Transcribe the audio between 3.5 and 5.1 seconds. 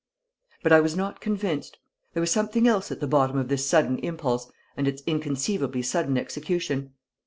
sudden impulse and its